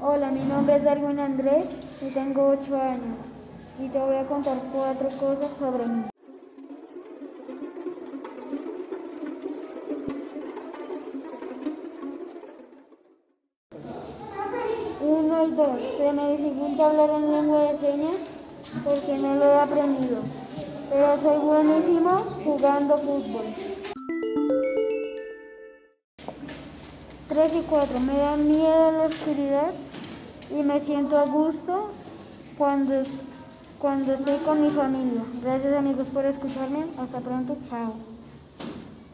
[0.00, 1.64] Hola, mi nombre es Darwin Andrés
[2.00, 3.18] y tengo 8 años
[3.80, 6.04] y te voy a contar cuatro cosas sobre mí.
[15.00, 18.16] Uno y dos, se me dificulta hablar en lengua de señas
[18.84, 20.18] porque no lo he aprendido,
[20.90, 22.10] pero soy buenísimo
[22.44, 23.97] jugando fútbol.
[27.28, 28.00] 3 y 4.
[28.00, 29.74] Me da miedo la oscuridad
[30.50, 31.90] y me siento a gusto
[32.56, 33.04] cuando,
[33.78, 35.24] cuando estoy con mi familia.
[35.42, 36.86] Gracias amigos por escucharme.
[36.98, 37.56] Hasta pronto.
[37.68, 38.17] Chao.